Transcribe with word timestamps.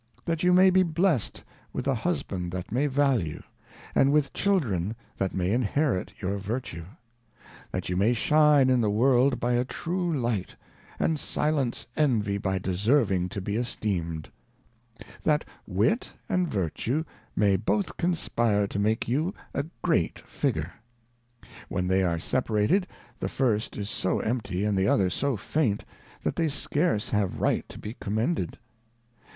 That 0.25 0.41
you 0.41 0.51
may 0.51 0.71
be 0.71 0.81
blessed 0.81 1.43
with 1.71 1.87
a 1.87 1.93
Husband 1.93 2.51
that 2.51 2.71
may 2.71 2.87
value, 2.87 3.43
and 3.93 4.11
with 4.11 4.33
Children 4.33 4.95
that 5.17 5.35
may 5.35 5.51
inherit 5.51 6.19
your 6.19 6.39
Vertue; 6.39 6.87
That 7.71 7.87
you 7.87 7.95
may 7.95 8.13
shine 8.13 8.71
in 8.71 8.81
the 8.81 8.89
World 8.89 9.39
by 9.39 9.51
a 9.53 9.63
true 9.63 10.11
Light, 10.11 10.55
and 10.97 11.19
silence 11.19 11.85
Envy 11.95 12.39
by 12.39 12.57
deserving 12.57 13.29
to 13.29 13.41
be 13.41 13.55
esteemed; 13.57 14.31
That 15.21 15.45
_Wit 15.71 16.13
and 16.27 16.47
Vertue 16.47 17.03
may 17.35 17.55
both 17.55 17.95
conspire 17.97 18.65
to 18.69 18.79
make 18.79 19.07
you 19.07 19.35
a 19.53 19.65
great 19.83 20.17
Figure. 20.21 20.73
When 21.69 21.85
they 21.87 22.01
are 22.01 22.17
separated, 22.17 22.87
the 23.19 23.29
first 23.29 23.77
is 23.77 23.87
so 23.87 24.19
enipty, 24.19 24.67
and 24.67 24.75
the 24.75 24.85
other^ 24.85 25.11
so 25.11 25.37
faint, 25.37 25.85
that 26.23 26.37
they 26.37 26.47
scarce 26.47 27.11
have 27.11 27.39
right 27.39 27.69
to 27.69 27.77
be 27.77 27.95
commended. 27.99 28.57